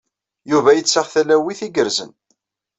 [0.51, 2.11] Yuba yettaɣ talawit igerrzen.